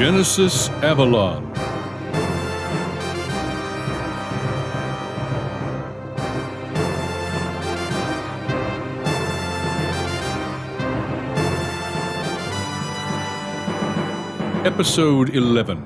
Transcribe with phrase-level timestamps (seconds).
[0.00, 1.44] Genesis Avalon.
[14.64, 15.84] Episode 11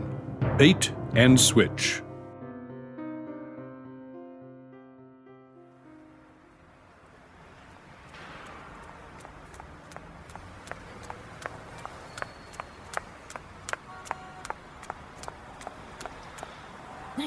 [0.58, 2.00] Bait and Switch.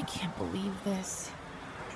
[0.08, 1.30] Can't believe this.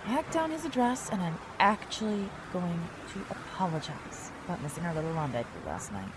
[0.05, 5.67] Tracked down his address, and I'm actually going to apologize about missing our little rendezvous
[5.67, 6.11] last night.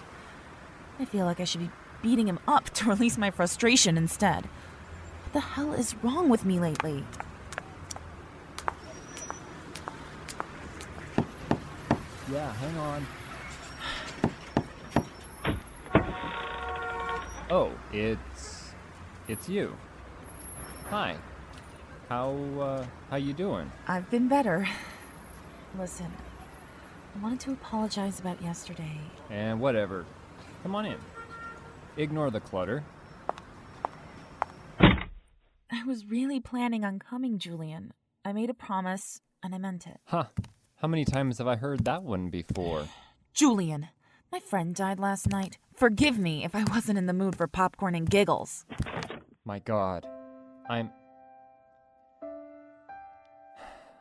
[0.99, 1.69] I feel like I should be
[2.01, 4.45] beating him up to release my frustration instead.
[4.45, 7.03] What the hell is wrong with me lately?
[12.31, 13.07] Yeah, hang on.
[17.51, 18.73] Oh, it's
[19.27, 19.75] it's you.
[20.89, 21.17] Hi.
[22.09, 23.71] How uh how you doing?
[23.87, 24.67] I've been better.
[25.77, 26.11] Listen,
[27.15, 28.99] I wanted to apologize about yesterday.
[29.29, 30.05] And whatever.
[30.63, 30.97] Come on in.
[31.97, 32.83] Ignore the clutter.
[34.79, 37.93] I was really planning on coming, Julian.
[38.23, 39.99] I made a promise, and I meant it.
[40.05, 40.25] Huh.
[40.77, 42.87] How many times have I heard that one before?
[43.33, 43.89] Julian,
[44.31, 45.57] my friend died last night.
[45.75, 48.65] Forgive me if I wasn't in the mood for popcorn and giggles.
[49.43, 50.07] My god.
[50.69, 50.89] I'm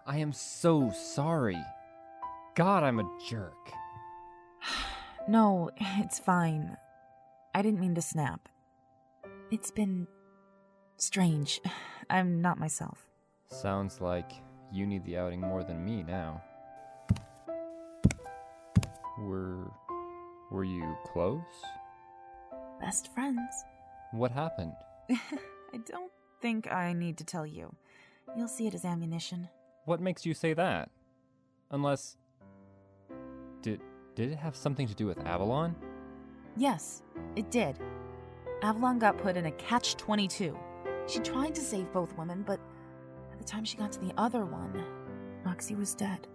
[0.07, 1.63] I am so sorry.
[2.55, 3.71] God, I'm a jerk.
[5.27, 6.77] No, it's fine.
[7.55, 8.47] I didn't mean to snap.
[9.51, 10.07] It's been
[10.99, 11.63] strange.
[12.11, 13.07] I'm not myself.
[13.51, 14.33] Sounds like
[14.71, 16.43] you need the outing more than me now.
[19.19, 19.71] Were
[20.51, 21.41] were you close?
[22.79, 23.65] Best friends.
[24.13, 24.75] What happened?
[25.11, 26.13] I don't
[26.43, 27.75] think I need to tell you.
[28.37, 29.49] You'll see it as ammunition.
[29.85, 30.91] What makes you say that?
[31.71, 32.17] Unless
[33.63, 33.81] did
[34.15, 35.75] did it have something to do with Avalon?
[36.57, 37.03] Yes,
[37.37, 37.79] it did.
[38.63, 40.57] Avalon got put in a catch 22.
[41.07, 42.61] She tried to save both women, but
[43.31, 44.85] by the time she got to the other one,
[45.45, 46.29] Roxy was dead.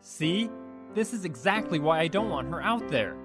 [0.00, 0.50] See?
[0.94, 3.16] This is exactly why I don't want her out there.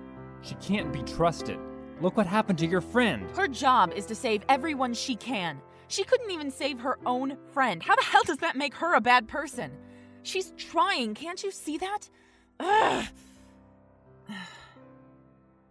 [0.42, 1.60] She can't be trusted.
[2.00, 3.30] Look what happened to your friend.
[3.36, 5.62] Her job is to save everyone she can.
[5.88, 7.82] She couldn't even save her own friend.
[7.82, 9.72] How the hell does that make her a bad person?
[10.24, 12.10] She's trying, can't you see that?
[12.60, 13.06] Ugh.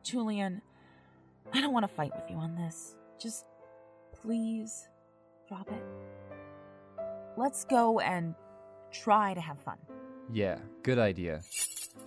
[0.03, 0.63] Julian,
[1.53, 2.97] I don't want to fight with you on this.
[3.21, 3.45] Just
[4.15, 4.89] please
[5.49, 5.83] drop it.
[7.37, 8.35] Let's go and
[8.91, 9.77] try to have fun.
[10.33, 11.43] Yeah, good idea.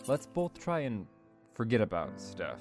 [0.07, 1.05] Let's both try and
[1.53, 2.59] forget about stuff.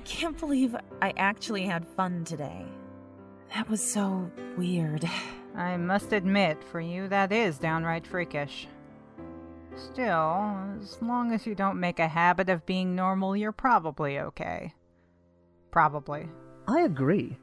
[0.00, 2.64] I can't believe I actually had fun today.
[3.54, 5.04] That was so weird.
[5.54, 8.66] I must admit, for you, that is downright freakish.
[9.76, 14.72] Still, as long as you don't make a habit of being normal, you're probably okay.
[15.70, 16.30] Probably.
[16.66, 17.36] I agree.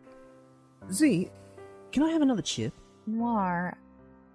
[0.92, 1.30] Z,
[1.92, 2.74] can I have another chip?
[3.06, 3.78] Noir,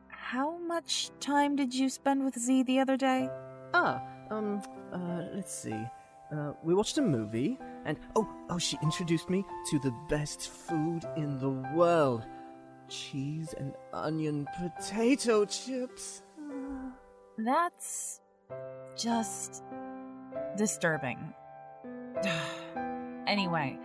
[0.06, 3.28] how much time did you spend with Z the other day?
[3.74, 4.00] Ah,
[4.30, 4.62] um,
[4.92, 5.84] uh, let's see.
[6.32, 11.04] Uh, we watched a movie, and oh, oh, she introduced me to the best food
[11.16, 12.24] in the world
[12.88, 16.22] cheese and onion potato chips.
[17.38, 18.20] That's
[18.96, 19.62] just
[20.56, 21.34] disturbing.
[23.26, 23.78] anyway,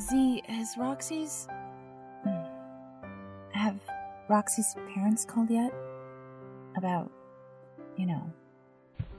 [0.00, 1.48] Z, has Roxy's.
[2.24, 2.44] Hmm.
[3.52, 3.78] Have
[4.28, 5.72] Roxy's parents called yet?
[6.76, 7.10] About,
[7.96, 8.32] you know.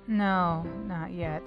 [0.09, 1.43] No, not yet.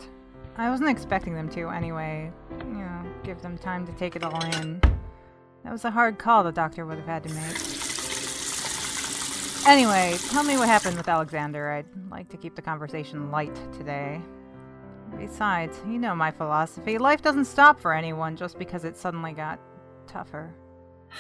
[0.57, 2.31] I wasn't expecting them to anyway.
[2.61, 4.81] You know, give them time to take it all in.
[5.65, 7.57] That was a hard call the doctor would have had to make.
[9.67, 11.73] Anyway, tell me what happened with Alexander.
[11.73, 14.21] I'd like to keep the conversation light today.
[15.19, 16.99] Besides, you know my philosophy.
[16.99, 19.59] Life doesn't stop for anyone just because it suddenly got
[20.07, 20.55] tougher.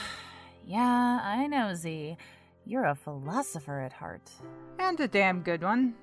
[0.65, 2.17] Yeah, I know, Z.
[2.65, 4.31] You're a philosopher at heart.
[4.79, 5.95] And a damn good one.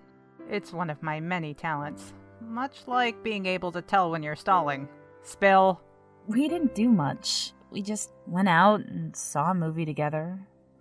[0.50, 2.12] It's one of my many talents.
[2.42, 4.90] Much like being able to tell when you're stalling.
[5.22, 5.80] Spill.
[6.28, 7.54] We didn't do much.
[7.69, 10.40] We just went out and saw a movie together,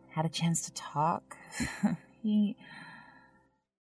[0.09, 1.37] had a chance to talk.
[2.23, 2.57] he.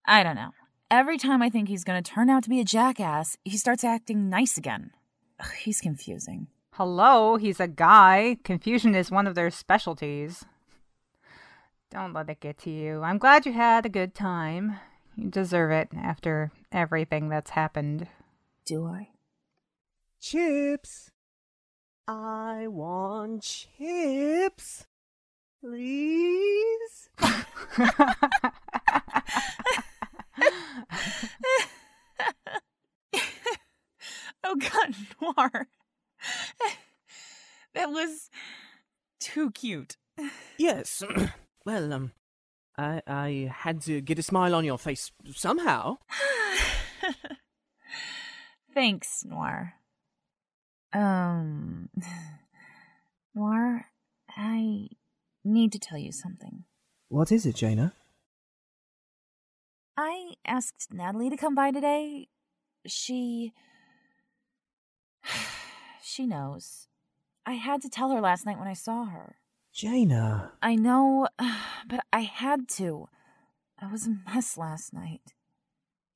[0.04, 0.50] I don't know.
[0.90, 4.28] Every time I think he's gonna turn out to be a jackass, he starts acting
[4.28, 4.90] nice again.
[5.40, 6.48] Ugh, he's confusing.
[6.72, 8.36] Hello, he's a guy.
[8.44, 10.44] Confusion is one of their specialties.
[11.90, 13.00] Don't let it get to you.
[13.00, 14.76] I'm glad you had a good time.
[15.18, 18.06] You deserve it after everything that's happened.
[18.64, 19.08] Do I?
[20.20, 21.10] Chips.
[22.06, 24.86] I want chips.
[25.60, 27.08] Please?
[27.20, 27.34] oh
[34.56, 35.66] god, Noir.
[37.74, 38.30] that was
[39.18, 39.96] too cute.
[40.58, 41.02] Yes.
[41.66, 42.12] well, um,
[42.78, 45.98] I I had to get a smile on your face somehow.
[48.74, 49.74] Thanks, Noir.
[50.92, 51.90] Um,
[53.34, 53.86] Noir,
[54.36, 54.88] I
[55.44, 56.64] need to tell you something.
[57.08, 57.94] What is it, Jaina?
[59.96, 62.28] I asked Natalie to come by today.
[62.86, 63.52] She.
[66.00, 66.88] She knows.
[67.44, 69.36] I had to tell her last night when I saw her.
[69.78, 70.54] Jaina.
[70.60, 71.28] I know,
[71.88, 73.08] but I had to.
[73.80, 75.34] I was a mess last night.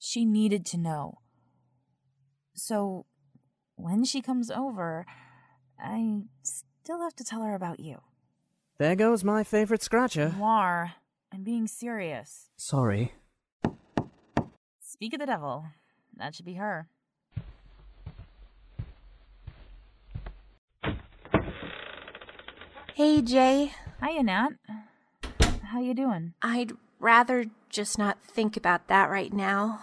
[0.00, 1.18] She needed to know.
[2.54, 3.06] So,
[3.76, 5.06] when she comes over,
[5.78, 8.00] I still have to tell her about you.
[8.78, 10.34] There goes my favorite scratcher.
[10.36, 10.94] Noir,
[11.32, 12.50] I'm being serious.
[12.56, 13.12] Sorry.
[14.80, 15.66] Speak of the devil.
[16.16, 16.88] That should be her.
[22.94, 23.72] Hey, Jay.
[24.04, 24.50] Hiya, Nat.
[25.62, 26.34] How you doing?
[26.42, 29.80] I'd rather just not think about that right now.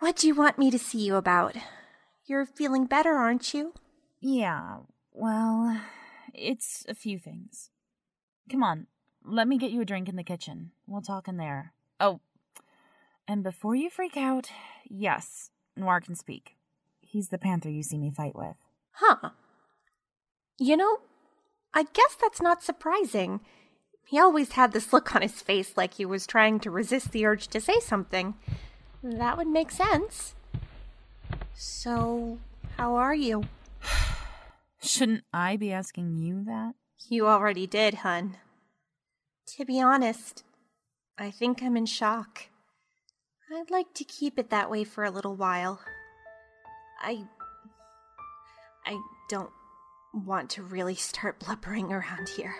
[0.00, 1.56] What do you want me to see you about?
[2.26, 3.72] You're feeling better, aren't you?
[4.20, 4.80] Yeah,
[5.14, 5.80] well,
[6.34, 7.70] it's a few things.
[8.50, 8.86] Come on,
[9.24, 10.72] let me get you a drink in the kitchen.
[10.86, 11.72] We'll talk in there.
[11.98, 12.20] Oh,
[13.26, 14.50] and before you freak out,
[14.86, 16.56] yes, Noir can speak.
[17.00, 18.56] He's the panther you see me fight with.
[18.92, 19.30] Huh.
[20.58, 20.98] You know,
[21.72, 23.40] I guess that's not surprising.
[24.04, 27.24] He always had this look on his face like he was trying to resist the
[27.24, 28.34] urge to say something.
[29.02, 30.34] That would make sense.
[31.54, 32.38] So,
[32.76, 33.44] how are you?
[34.82, 36.74] Shouldn't I be asking you that?
[37.08, 38.36] You already did, hun.
[39.56, 40.42] To be honest,
[41.18, 42.48] I think I'm in shock.
[43.52, 45.80] I'd like to keep it that way for a little while.
[47.00, 47.24] I.
[48.86, 49.50] I don't
[50.12, 52.54] want to really start blubbering around here.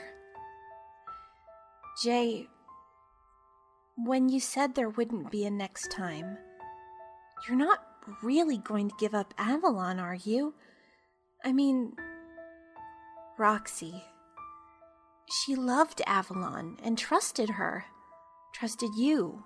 [2.03, 2.47] Jay,
[3.97, 6.39] when you said there wouldn't be a next time,
[7.47, 7.81] you're not
[8.23, 10.55] really going to give up Avalon, are you?
[11.45, 11.93] I mean,
[13.39, 14.05] Roxy.
[15.31, 17.85] She loved Avalon and trusted her,
[18.55, 19.45] trusted you.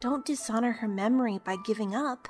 [0.00, 2.28] Don't dishonor her memory by giving up,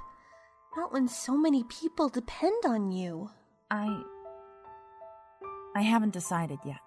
[0.77, 3.31] not when so many people depend on you.
[3.71, 4.03] I.
[5.77, 6.81] I haven't decided yet.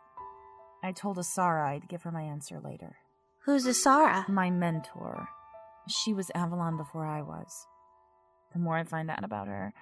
[0.84, 2.96] I told Asara I'd give her my answer later.
[3.46, 4.28] Who's Asara?
[4.28, 5.30] My mentor.
[5.88, 7.68] She was Avalon before I was.
[8.52, 9.74] The more I find out about her,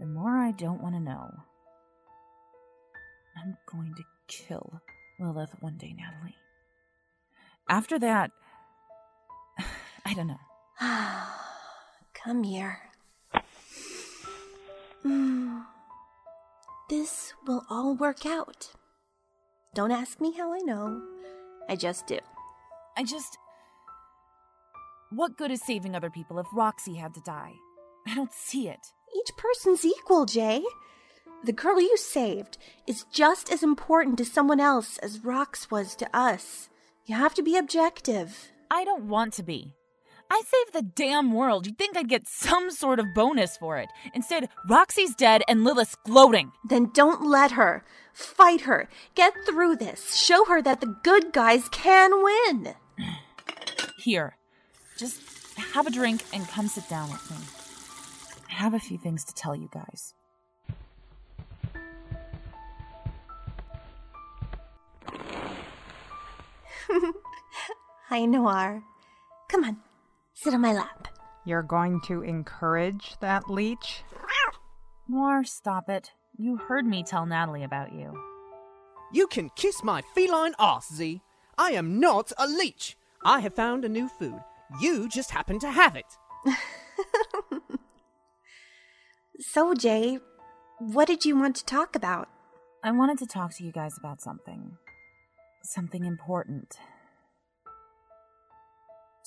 [0.00, 1.28] the more I don't want to know.
[3.36, 4.80] I'm going to kill
[5.20, 6.36] Lilith one day, Natalie.
[7.68, 8.30] After that,
[10.06, 10.40] I don't know.
[12.24, 12.78] Come here.
[15.02, 15.58] Hmm.
[16.88, 18.72] This will all work out.
[19.74, 21.02] Don't ask me how I know.
[21.68, 22.18] I just do.
[22.96, 23.36] I just.
[25.10, 27.52] What good is saving other people if Roxy had to die?
[28.06, 28.80] I don't see it.
[29.14, 30.62] Each person's equal, Jay.
[31.44, 36.16] The girl you saved is just as important to someone else as Rox was to
[36.16, 36.70] us.
[37.04, 38.50] You have to be objective.
[38.70, 39.74] I don't want to be.
[40.30, 41.66] I saved the damn world.
[41.66, 43.88] You'd think I'd get some sort of bonus for it.
[44.14, 46.52] Instead, Roxy's dead and Lilith's gloating.
[46.68, 47.82] Then don't let her.
[48.12, 48.88] Fight her.
[49.14, 50.14] Get through this.
[50.14, 52.74] Show her that the good guys can win.
[53.98, 54.36] Here,
[54.98, 55.20] just
[55.72, 57.36] have a drink and come sit down with me.
[58.50, 60.14] I have a few things to tell you guys.
[68.08, 68.82] Hi, Noir.
[69.48, 69.76] Come on,
[70.42, 71.08] sit on my lap.
[71.44, 74.02] You're going to encourage that leech?
[75.08, 76.12] Noir, stop it.
[76.36, 78.12] You heard me tell Natalie about you.
[79.12, 81.22] You can kiss my feline ass, Z.
[81.56, 82.96] I am not a leech.
[83.24, 84.38] I have found a new food.
[84.80, 86.06] You just happen to have it.
[89.40, 90.18] So, Jay,
[90.80, 92.28] what did you want to talk about?
[92.82, 94.76] I wanted to talk to you guys about something.
[95.62, 96.76] Something important.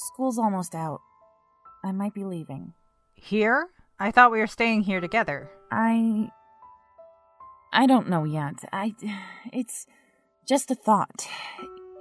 [0.08, 1.02] School's almost out.
[1.84, 2.74] I might be leaving.
[3.14, 3.68] Here?
[4.00, 5.52] I thought we were staying here together.
[5.72, 6.32] I.
[7.72, 8.56] I don't know yet.
[8.74, 8.96] I.
[9.54, 9.86] It's
[10.48, 11.28] just a thought.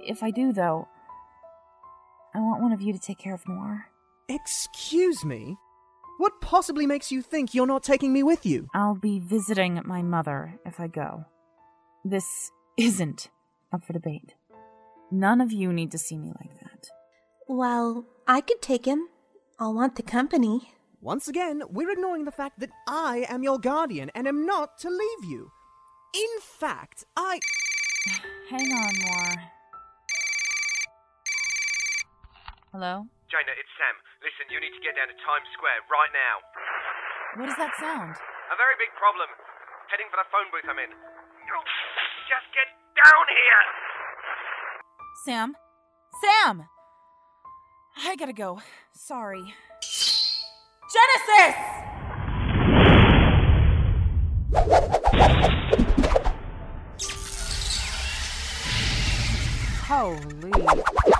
[0.03, 0.87] If I do, though,
[2.33, 3.85] I want one of you to take care of Noir.
[4.27, 5.57] Excuse me?
[6.17, 8.67] What possibly makes you think you're not taking me with you?
[8.73, 11.25] I'll be visiting my mother if I go.
[12.03, 13.29] This isn't
[13.71, 14.33] up for debate.
[15.11, 16.60] None of you need to see me like that.
[17.51, 19.11] Well, I could take him.
[19.59, 20.71] I'll want the company.
[21.03, 24.89] Once again, we're ignoring the fact that I am your guardian and am not to
[24.89, 25.51] leave you.
[26.15, 27.43] In fact, I.
[28.55, 29.51] Hang on, Noir.
[32.71, 33.11] Hello?
[33.27, 33.99] Jaina, it's Sam.
[34.23, 36.35] Listen, you need to get down to Times Square right now.
[37.35, 38.15] What does that sound?
[38.15, 39.27] A very big problem.
[39.91, 40.95] Heading for the phone booth I'm in.
[42.31, 43.63] Just get down here!
[45.27, 45.51] Sam?
[46.23, 46.71] Sam!
[47.97, 48.61] I gotta go.
[48.93, 49.53] Sorry.
[50.93, 51.55] Genesis!
[59.87, 61.17] Holy.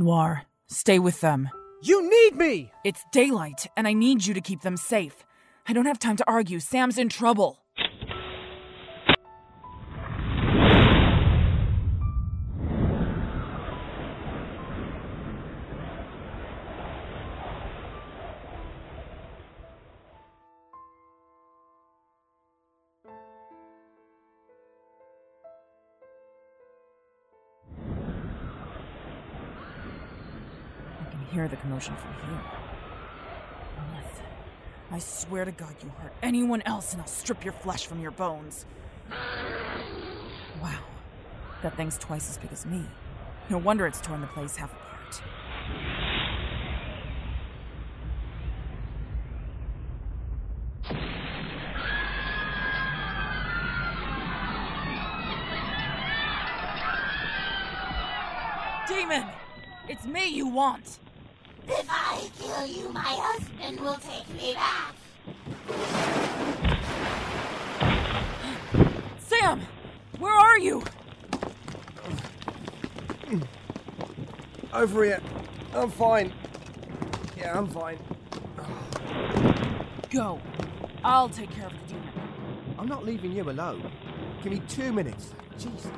[0.00, 1.50] Noir, stay with them.
[1.82, 2.72] You need me!
[2.84, 5.24] It's daylight, and I need you to keep them safe.
[5.68, 6.58] I don't have time to argue.
[6.58, 7.59] Sam's in trouble.
[31.50, 32.40] The commotion from here.
[34.92, 38.10] I swear to God you hurt anyone else and I'll strip your flesh from your
[38.10, 38.66] bones.
[40.60, 40.80] Wow.
[41.62, 42.84] That thing's twice as big as me.
[43.48, 45.22] No wonder it's torn the place half apart.
[58.88, 59.24] Demon!
[59.88, 60.98] It's me you want!
[61.72, 64.94] If I kill you, my husband will take me back.
[69.20, 69.60] Sam!
[70.18, 70.82] Where are you?
[74.72, 75.20] Over here.
[75.72, 76.32] I'm fine.
[77.36, 77.98] Yeah, I'm fine.
[80.10, 80.40] Go.
[81.04, 82.10] I'll take care of the demon.
[82.78, 83.90] I'm not leaving you alone.
[84.42, 85.34] Give me two minutes.
[85.56, 85.90] Jesus.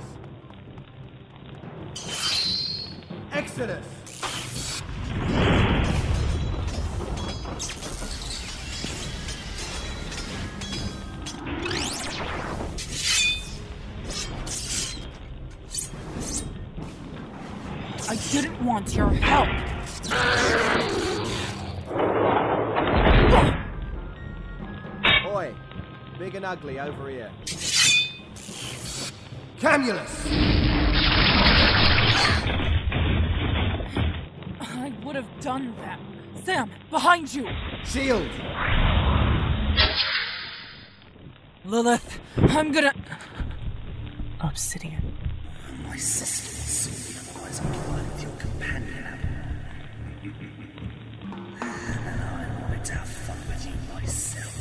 [3.33, 4.01] Exodus!
[18.73, 19.49] Didn't want your help.
[25.35, 25.55] Oi,
[26.19, 27.31] big and ugly over here.
[29.61, 30.26] Camulus!
[34.61, 36.00] I would have done that.
[36.45, 37.49] Sam, behind you!
[37.85, 38.31] Shield!
[41.64, 42.93] Lilith, I'm gonna.
[44.41, 45.31] Obsidian.
[45.85, 49.07] My sister will soon be otherwise occupied with your companion.
[51.61, 54.52] and I wanted to have fun with you myself.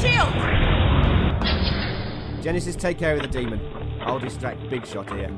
[0.00, 0.32] Shield!
[2.42, 3.60] Genesis, take care of the demon.
[4.00, 5.30] I'll distract Big Shot here.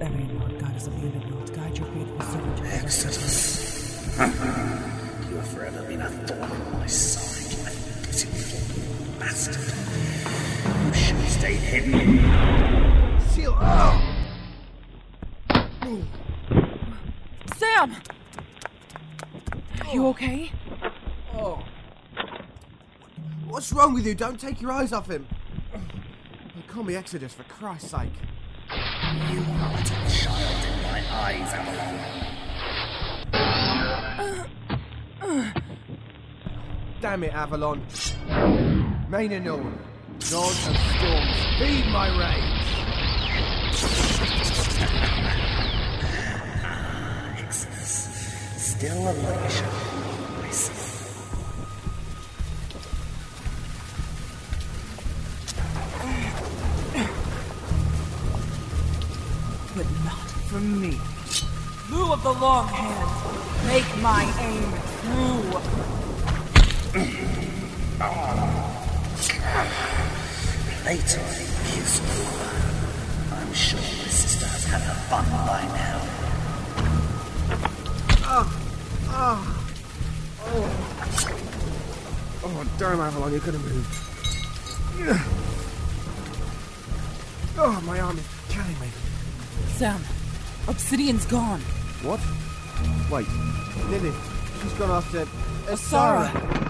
[0.00, 2.60] Every Lord goddess of the underworld, guide your faithful servant.
[2.72, 4.78] Exodus.
[9.32, 10.86] pitiful.
[10.86, 12.18] You should stayed hidden.
[13.34, 13.56] Shield!
[13.60, 14.18] Oh!
[17.56, 17.96] Sam!
[19.92, 20.52] You okay?
[21.34, 21.62] Oh.
[23.48, 24.14] What's wrong with you?
[24.14, 25.26] Don't take your eyes off him.
[26.68, 28.12] Call me Exodus, for Christ's sake.
[28.70, 32.22] You are a little child in my eyes, Avalon.
[37.00, 37.82] Damn it, Avalon.
[39.12, 39.62] Mainanor,
[40.30, 42.68] God of Storms, feed my rage.
[47.36, 47.94] Exodus.
[48.56, 49.58] Still a leash.
[50.40, 50.80] I see.
[59.76, 60.98] But not from me.
[61.90, 63.66] Lugh of the Long Hand.
[63.66, 65.60] Make my aim through.
[68.04, 68.71] Ah.
[70.82, 71.24] Playtime
[71.76, 72.50] is over.
[73.34, 76.00] I'm sure my sister has had her fun by now.
[78.24, 78.46] Oh,
[79.08, 79.40] oh,
[80.46, 80.68] oh.
[82.44, 83.94] Oh, damn, Avalon, you could have moved.
[87.58, 88.88] Oh, my arm is killing me.
[89.76, 90.00] Sam,
[90.68, 91.60] Obsidian's gone.
[92.02, 92.20] What?
[93.10, 93.28] Wait,
[93.88, 94.12] Lily,
[94.62, 95.26] she's gone after
[95.66, 96.28] Asara.
[96.28, 96.61] Hello,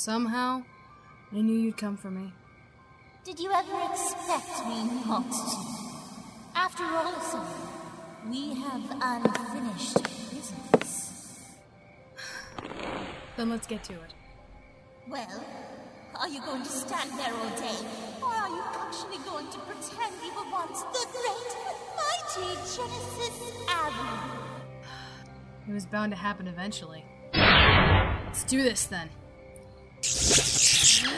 [0.00, 0.62] Somehow,
[1.30, 2.32] I knew you'd come for me.
[3.22, 5.56] Did you ever expect me not to?
[6.54, 7.44] After all, Sarah,
[8.26, 11.50] we have unfinished business.
[13.36, 14.14] Then let's get to it.
[15.06, 15.44] Well,
[16.18, 17.86] are you going to stand there all day,
[18.22, 21.50] or are you actually going to pretend you were once the great,
[22.00, 24.30] mighty Genesis Avalon?
[25.68, 27.04] It was bound to happen eventually.
[27.34, 29.10] Let's do this then.
[30.30, 31.10] Sorry,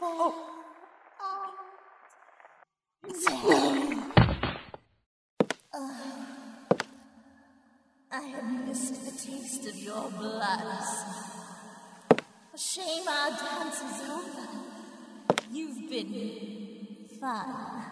[0.00, 0.32] I
[8.12, 10.82] have missed the taste of your blood.
[12.54, 14.48] A shame our dance is over.
[15.50, 17.84] You've been fun.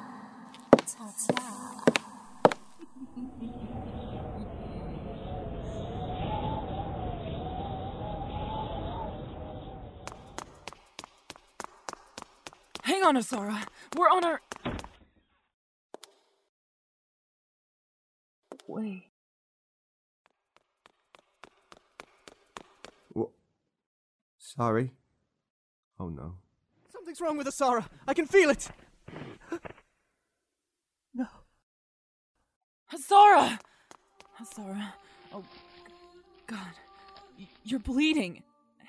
[0.86, 1.82] Ta-ta.
[13.02, 13.66] Hang on, Asara.
[13.96, 14.40] We're on our.
[18.68, 19.02] Wait.
[23.12, 23.30] What?
[24.38, 24.92] Sorry.
[25.98, 26.34] Oh no.
[26.92, 27.84] Something's wrong with Asara.
[28.06, 28.70] I can feel it.
[31.12, 31.26] No.
[32.94, 33.58] Asara!
[34.40, 34.92] Asara.
[35.34, 35.44] Oh,
[36.46, 36.58] God.
[37.36, 38.44] Y- You're bleeding.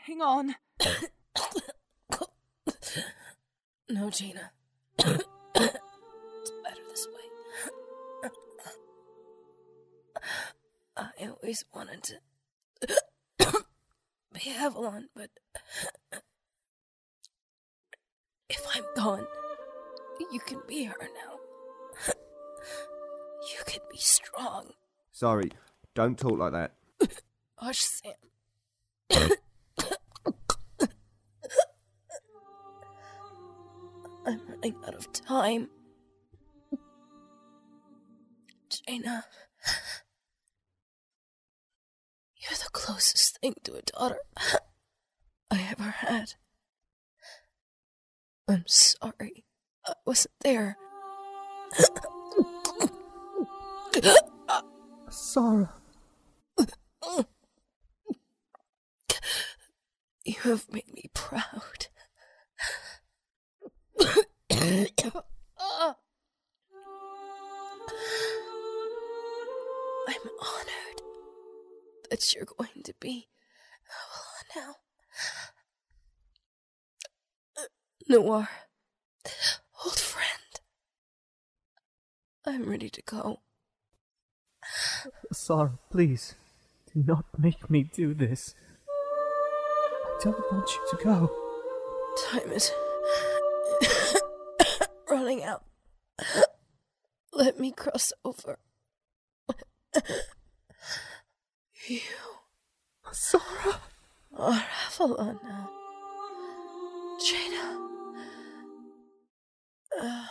[0.05, 0.55] Hang on.
[3.89, 4.51] No, Jaina.
[4.97, 5.07] it's
[6.63, 8.29] better this way.
[10.97, 12.19] I always wanted to
[14.33, 15.29] be Avalon, but
[18.49, 19.27] if I'm gone,
[20.31, 21.39] you can be her now.
[22.07, 24.71] You can be strong.
[25.11, 25.51] Sorry.
[25.93, 26.71] Don't talk like that.
[27.55, 29.29] Hush, Sam.
[34.63, 35.69] Running out of time.
[38.69, 39.25] Jaina,
[42.37, 44.19] you're the closest thing to a daughter
[45.51, 46.33] I ever had.
[48.47, 49.45] I'm sorry
[49.85, 50.77] I wasn't there.
[55.09, 55.73] Sarah.
[60.25, 61.87] You have made me proud.
[64.63, 64.73] I'm
[70.39, 71.01] honored
[72.09, 73.27] that you're going to be
[74.55, 74.77] Avalon
[77.57, 77.65] now.
[78.07, 78.47] Noir,
[79.83, 80.61] old friend,
[82.45, 83.41] I'm ready to go.
[85.33, 86.35] Sarah, please,
[86.93, 88.55] do not make me do this.
[88.87, 91.29] I don't want you to go.
[92.29, 92.71] Time is
[95.23, 95.63] running out.
[97.31, 98.59] Let me cross over.
[101.87, 102.01] you
[103.05, 103.79] Asara
[104.35, 105.39] are Avalon.
[107.25, 107.79] Jaina.
[110.01, 110.25] Uh,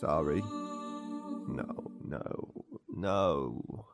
[0.00, 0.40] Sorry.
[0.40, 2.50] No, no,
[2.88, 3.86] no.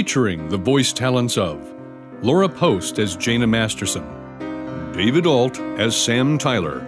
[0.00, 1.74] Featuring the voice talents of
[2.22, 4.02] Laura Post as Jaina Masterson,
[4.94, 6.80] David Alt as Sam Tyler,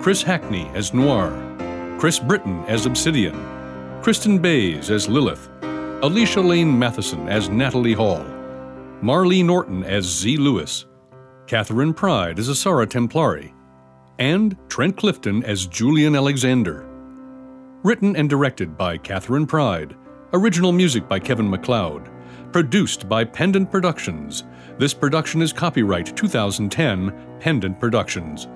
[0.00, 1.32] Chris Hackney as Noir,
[1.98, 3.34] Chris Britton as Obsidian,
[4.02, 5.48] Kristen Bays as Lilith,
[6.04, 8.24] Alicia Lane Matheson as Natalie Hall,
[9.02, 10.36] Marlee Norton as Z.
[10.36, 10.86] Lewis,
[11.48, 13.52] Catherine Pride as Asara Templari,
[14.20, 16.86] and Trent Clifton as Julian Alexander.
[17.82, 19.96] Written and directed by Catherine Pride.
[20.32, 22.13] Original music by Kevin MacLeod.
[22.54, 24.44] Produced by Pendant Productions.
[24.78, 28.46] This production is copyright 2010 Pendant Productions.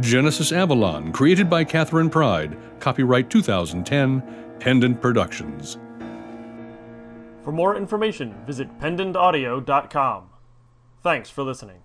[0.00, 2.58] Genesis Avalon, created by Catherine Pride.
[2.78, 4.22] Copyright 2010
[4.60, 5.78] Pendant Productions.
[7.42, 10.28] For more information, visit pendantaudio.com.
[11.02, 11.78] Thanks for listening.